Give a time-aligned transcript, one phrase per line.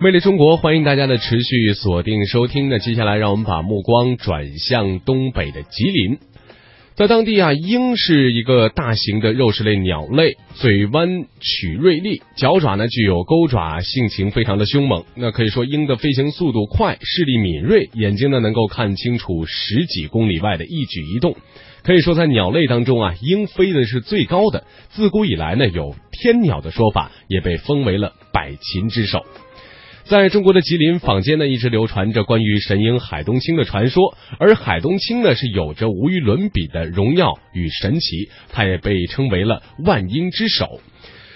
[0.00, 2.68] 魅力中国，欢迎大家的持续锁定收听。
[2.68, 6.18] 那接下来，让我们把目光转向东北的吉林。
[6.94, 15.04] 在当地啊，鹰是一个大型的肉食类鸟类，嘴弯曲锐利，脚爪呢具有钩爪，性情非常的凶猛。
[15.16, 21.34] 那可以说，鹰的飞行速度快，视力敏锐，眼睛呢能够看清楚十几公里外的一举一动。
[21.82, 24.62] 可以说，在鸟类当中啊，鹰飞的是最高的。
[24.90, 29.24] 自古以来呢，有天鸟的说法，也被封为了百禽之首。
[30.08, 40.80] 在中国的吉林坊间呢，一直流传着关于神鹰海东青的传说，而海东青呢是有着无与伦比的荣耀与神奇，它也被称为了万鹰之首，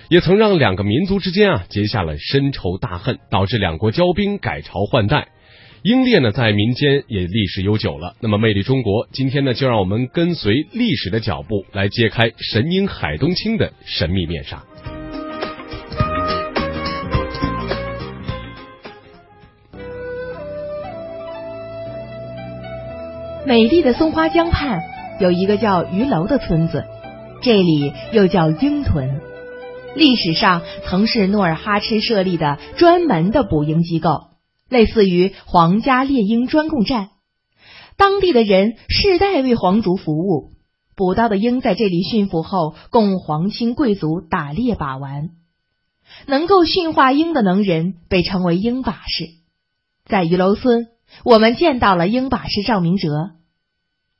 [0.08, 5.28] 也曾让两个民族之间啊结下了深仇大恨，导致两国交兵改朝换代。
[5.82, 8.16] 鹰猎呢在民间也历史悠久了。
[8.22, 14.64] 那么魅力中国今天呢就让我们跟随历史的脚步，来揭开神鹰海东青的神秘面纱。
[23.44, 24.84] 美丽的松花江畔
[25.18, 26.84] 有一个叫鱼楼的村子，
[27.42, 29.20] 这里又叫鹰屯。
[29.96, 34.28] 历史上曾是努尔哈赤设立的专门的捕鹰机构，
[34.68, 37.10] 类似于皇家猎鹰专供站。
[37.96, 40.52] 当地的人世代为皇族服务，
[40.94, 45.30] 捕到的鹰在这里驯服后，供皇亲贵族打猎把玩。
[46.26, 49.24] 能够驯化鹰的能人被称为鹰把式。
[50.06, 50.86] 在鱼楼村。
[51.24, 53.08] 我们见到了鹰把式赵明哲，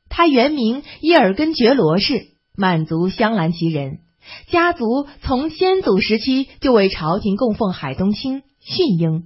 [0.08, 4.00] 他原名伊尔根觉罗氏，满族镶蓝旗人，
[4.50, 9.24] 家族从先祖时期就为朝廷供奉海东青驯鹰，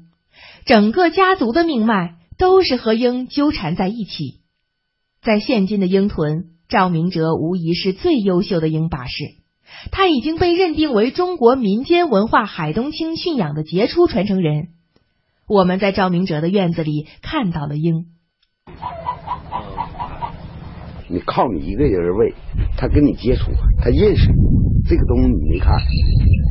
[0.64, 4.41] 整个家族的命脉都是和鹰纠缠在一起。
[5.22, 9.25] 在现今的鹰屯，赵明哲无疑是最优秀的鹰把式，
[9.91, 14.69] 他已经被认定为中国民间文化海东青驯养的杰出传承人。
[15.49, 18.07] 我们在赵明哲的院子里看到了鹰。
[21.09, 22.35] 你靠你一个人喂，
[22.77, 24.27] 他跟你接触，他认识
[24.89, 25.79] 这个东西，你没看，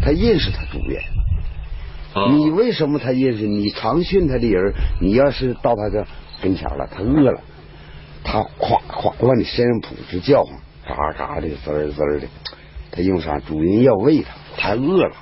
[0.01, 1.03] 他认识他主人。
[2.31, 3.45] 你为什么他认识？
[3.45, 6.05] 你常训他的人，你要是到他这
[6.41, 7.41] 跟前了，他饿了，
[8.23, 10.57] 他咵咵往你身上扑直叫唤，
[10.87, 12.27] 嘎嘎的滋滋的。
[12.91, 13.39] 他因为啥？
[13.39, 15.15] 主人要喂他，他饿了，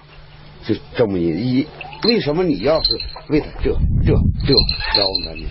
[0.64, 1.66] 就这么一。
[2.06, 3.00] 为什么你要是
[3.30, 3.72] 为他这
[4.06, 4.14] 这
[4.46, 4.54] 这
[4.96, 5.48] 招呼他呢？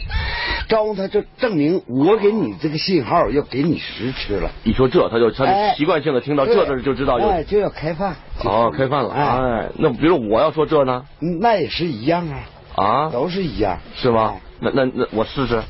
[0.68, 4.50] 招呼他就证明我给你这个信号要给你食吃了。
[4.64, 8.16] 你说这，他就他就习惯性的听到这字就知道有就要开饭。
[8.44, 9.10] 哦，开饭了。
[9.10, 11.04] 哎，那比如我要说这呢？
[11.18, 12.38] 那也是一样啊。
[12.74, 14.34] 啊，都是一样，是吗？
[14.60, 15.60] 那那那我试试。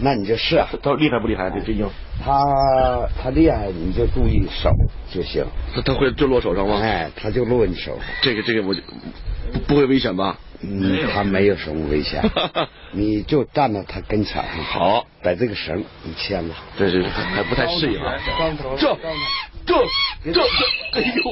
[0.00, 0.68] 那你就是啊。
[0.82, 1.50] 他厉害不厉害？
[1.50, 1.88] 这这鹰。
[2.24, 4.70] 他他厉害，你就注意手
[5.10, 5.44] 就行。
[5.74, 6.78] 他他会就落手上吗？
[6.80, 8.04] 哎，他就落你手上。
[8.22, 8.80] 这个这个我就。
[9.68, 10.36] 不会危险吧？
[10.62, 12.22] 嗯，他没有什么危险，
[12.92, 14.42] 你就站到他跟前。
[14.42, 16.54] 好，把这个绳你牵了。
[16.76, 18.14] 这是还不太适应啊。
[18.78, 18.96] 这
[19.66, 19.76] 这
[20.24, 20.40] 这这，
[20.92, 21.30] 哎呦，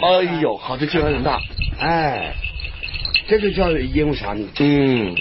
[0.00, 1.40] 哎呦，好，这劲还很大。
[1.80, 2.34] 哎，
[3.26, 4.46] 这就叫因为啥呢？
[4.60, 5.14] 嗯。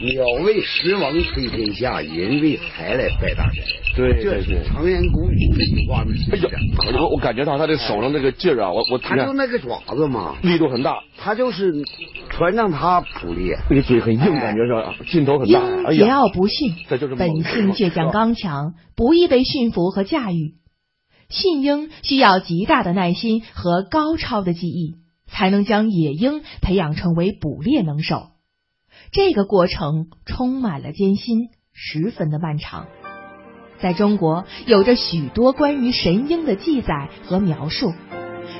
[0.00, 3.62] 鸟为食亡推天下，人为财来拜大神。
[3.96, 6.12] 对，这是常言古语这句话呢。
[6.32, 6.48] 哎呀，
[7.00, 10.96] 我我感觉到他的手上那个劲儿啊，我我他就那个爪子嘛，力度很大。
[11.16, 11.72] 他就是
[12.28, 15.60] 传让他捕猎，那个嘴很硬，感觉是劲头很大。
[15.60, 20.54] 桀骜不驯，这就是本性倔强刚强，不易被驯服和驾驭。
[21.30, 24.96] 驯鹰需要极大的耐心和高超的技艺，
[25.26, 28.33] 才能将野鹰培养成为捕猎能手。
[29.12, 32.86] 这个过程充满了艰辛，十分的漫长。
[33.78, 37.92] 在中国，有着许多关于神鹰的记载和描述。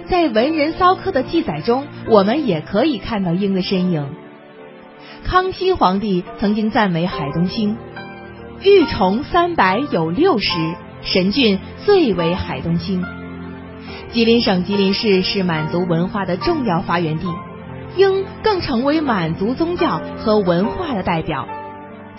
[0.08, 4.06] 在文人骚客的记载中，我们也可以看到鹰的身影。
[5.24, 7.76] 康熙皇帝曾经赞美海东青
[8.62, 10.50] ：“玉虫三百有六十，
[11.02, 13.02] 神骏最为海东青。”
[14.12, 17.26] 吉林省吉林市是满族文化的重要发源地。
[17.96, 21.46] 鹰更成为满族宗教和文化的代表。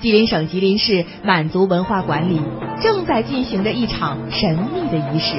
[0.01, 2.41] 吉林省吉林市满族文化馆里
[2.81, 5.37] 正在进行着一场神秘的仪式，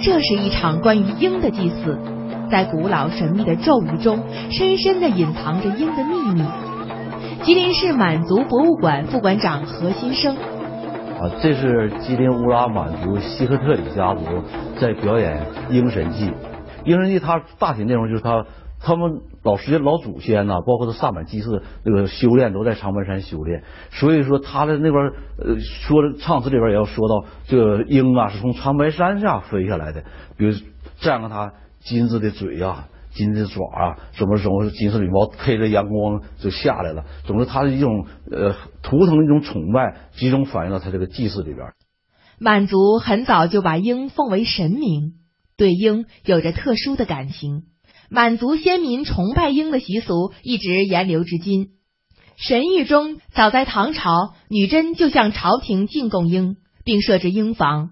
[0.00, 1.98] 这是一场关于鹰的祭祀，
[2.50, 4.18] 在古老神秘的咒语中，
[4.50, 6.44] 深深的隐藏着鹰的秘密。
[7.44, 14.24] 吉林市满族博物馆副馆长何新生，啊，这是吉林乌拉满族西赫特里家族
[14.80, 16.32] 在表演鹰神祭。
[16.84, 18.46] 鹰神记它大体内容就是他
[18.80, 30.04] 他们老时间老祖先呐，包括他萨满祭祀那个修炼都在长白山修炼，所以说他的那边呃说唱词里边也要说到这个鹰啊是从长白山下飞下来的，
[30.36, 30.54] 比如
[31.00, 37.04] 占了他金子的嘴呀，金丝爪啊，什么什么金色羽毛，配着阳光就下来了。
[37.24, 41.72] 总之，它的一种呃图腾的一种崇拜，集中反映到他这个祭祀里边。
[42.38, 45.14] 满族很早就把鹰奉为神明，
[45.60, 47.64] 对鹰有着特殊的感情。
[48.08, 51.68] 满族先民崇拜鹰的习俗一直沿流至今。
[52.38, 57.90] 神谕中，早在唐朝，女真就向朝廷进贡鹰，并设置鹰房。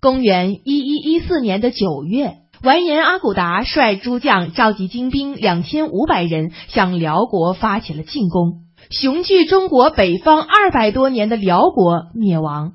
[0.00, 12.74] 公元一一一四年的九月，完颜阿骨达率诸将召集精兵两千五百人，向辽国发起了进攻，雄踞中国北方二百多年的辽国灭亡。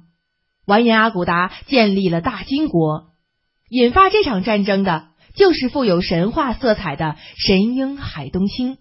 [0.67, 3.05] 完颜阿骨达建立了大金国，
[3.69, 5.03] 引发这场战争的
[5.35, 8.77] 就是富有神话色彩的神鹰海东青。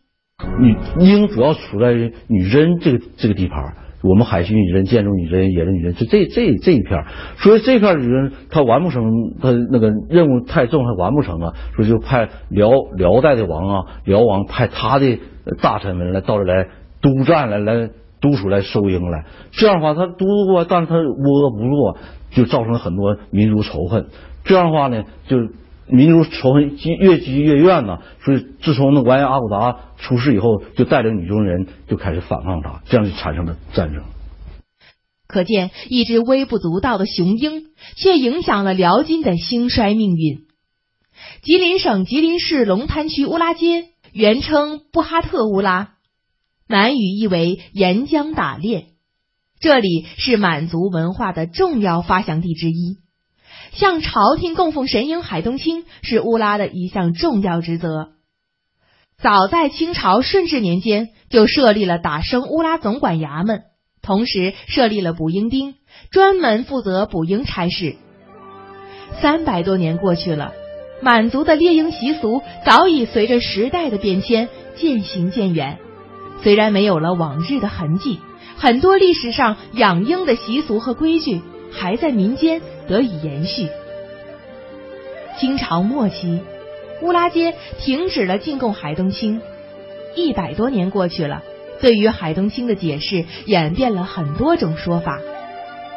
[0.58, 1.92] 女鹰主要处在
[2.26, 7.04] 女真这个这个地盘，我们海西女真、建筑女真、野人女真，就这这这一片。
[7.38, 9.02] 所以这片女真她完不成，
[9.40, 11.52] 她那个任务太重，还完不成啊。
[11.76, 15.18] 所以就派辽辽代的王啊，辽王派他的
[15.60, 16.68] 大臣们来到这来
[17.00, 17.90] 督战来来。
[18.20, 21.96] 督署来收鹰来，这样的话他督过，但是他倭额不落，
[22.32, 24.08] 就造成了很多民族仇恨。
[24.48, 25.36] 这样的话呢，就
[25.86, 27.98] 民族仇恨积越积越怨呢。
[28.24, 34.02] 所以自从那完颜阿骨达出事以后，就带领女真人就开始反抗他，这样就产生了战争。
[35.26, 37.66] 可见，一只微不足道的雄鹰，
[37.96, 40.46] 却影响了辽金的兴衰命运。
[41.42, 45.90] 吉林省吉林市龙潭区乌拉街，原称布哈特乌拉。
[46.66, 48.86] 满语意为沿江打猎，
[49.60, 52.98] 这里是满族文化的重要发祥地之一。
[53.72, 58.10] 向朝廷供奉神鹰海东青是乌拉的一项重要职责。
[59.20, 63.62] 早在清朝顺治年间，就设立了打生乌拉总管衙门，
[64.00, 65.74] 同时设立了捕鹰兵，
[66.10, 67.96] 专门负责捕鹰差事。
[69.20, 70.52] 三百多年过去了，
[71.02, 75.78] 满族的猎鹰习俗早已随着时代的变迁渐行渐远。
[76.42, 78.20] 虽然没有了往日的痕迹，
[78.56, 81.42] 很多历史上养鹰的习俗和规矩
[81.72, 83.68] 还在民间得以延续。
[85.38, 86.40] 清朝末期，
[87.02, 89.40] 乌拉街停止了进贡海东青，
[90.16, 91.42] 一百多年过去了，
[91.80, 95.20] 对于海东青的解释演变了很多种说法。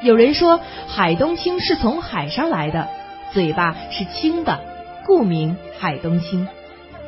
[0.04, 2.88] 有人说海东青是从海上来的，
[3.34, 4.60] 嘴巴是青的，
[5.06, 6.46] 故名海东青；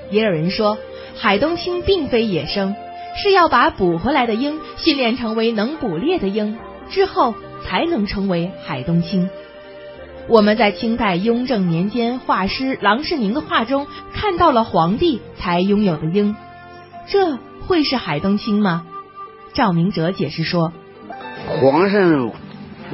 [0.09, 0.77] 也有人说
[1.15, 2.75] 海东青并非野生。
[3.15, 6.57] 是要把捕回来的鹰训练成为能捕猎的鹰，
[6.89, 9.29] 之后才能成为海东青。
[10.29, 16.35] 我们在清代雍正年间画师郎世宁的画中看到了皇帝才拥有的鹰，
[17.07, 17.37] 这
[17.67, 18.85] 会是海东青吗？
[19.53, 20.71] 赵明哲解释说：
[21.61, 22.31] 皇上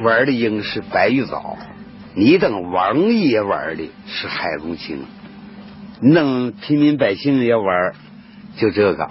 [0.02, 1.58] 玩的鹰是白玉藻，
[2.16, 5.06] 你等王爷玩的是海东青，
[6.02, 7.94] 你等平民百姓要玩
[8.58, 9.08] 就这个。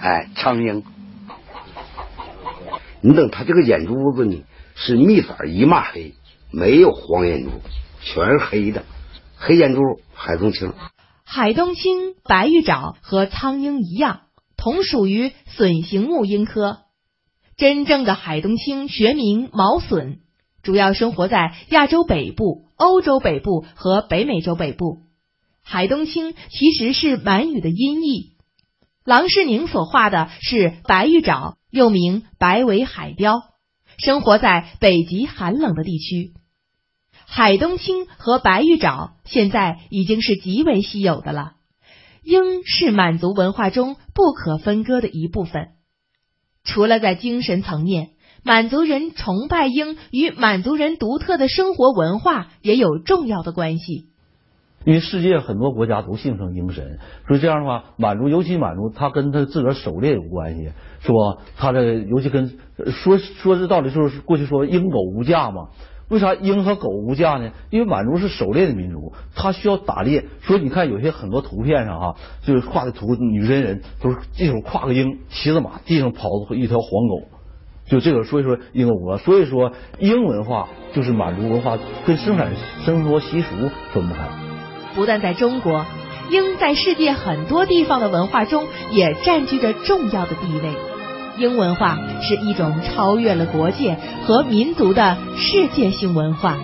[0.00, 0.84] 哎，苍鹰，
[3.00, 6.14] 你等他这个眼珠子呢，是蜜色一抹黑，
[6.50, 7.50] 没有黄眼珠，
[8.00, 8.84] 全是黑的，
[9.36, 9.80] 黑眼珠
[10.14, 10.72] 海东青。
[11.24, 14.22] 海东青、白玉爪和苍鹰一样，
[14.56, 16.78] 同属于隼形目鹰科。
[17.56, 20.20] 真正的海东青学名毛隼，
[20.62, 25.00] 主要生活在亚洲北部、欧洲北部和北美洲北部。
[25.62, 28.38] 海东青其实是满语的音译。
[29.04, 33.42] 郎世宁所画的是白玉爪，又名白尾海雕，
[33.98, 36.32] 生活在北极寒冷的地区。
[37.26, 41.52] 海东青和白玉爪现在已经是极为稀有的了。
[42.22, 45.68] 鹰是满族文化中不可分割的一部分。
[46.64, 48.10] 除了在精神层面，
[48.42, 54.07] 满族人崇拜鹰与满族人独特的生活文化也有重要的关系。
[54.88, 61.42] 因为世界很多国家都信奉鹰神，所以这样的话，满族尤其满族，他跟他自个儿狩猎有关系，是吧？
[61.58, 65.68] 他的尤其跟说说这道理，就是过去说鹰狗无价嘛。
[66.08, 67.50] 为啥鹰和狗无价呢？
[67.68, 70.24] 因为满族是狩猎的民族，他需要打猎。
[70.40, 77.28] 所以你看有些很多图片上哈，就是画的图，女真人都是一手挎个鹰，骑着马，地上跑一条黄狗，
[77.84, 78.24] 就这个。
[78.24, 81.76] 所以说鹰狗，所以说鹰文化就是满族文化
[82.06, 82.54] 跟生产
[82.86, 83.54] 生活习俗
[83.92, 84.47] 分不开。
[84.98, 85.86] 不但在中国，
[86.28, 90.72] 鹰在世界很多地方的文化中也占据着重要的地位。
[91.36, 96.56] 英文化是一种超越了国界和民族的世界性文化。